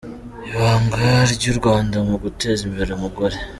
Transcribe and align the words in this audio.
Ibanga 0.49 0.99
ry’ 1.33 1.45
u 1.51 1.53
Rwanda 1.59 1.97
mu 2.07 2.15
guteza 2.23 2.61
imbere 2.69 2.89
umugore…. 2.93 3.37